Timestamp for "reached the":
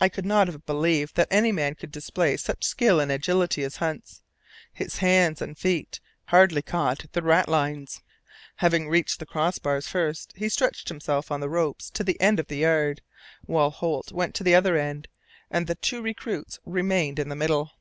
8.88-9.26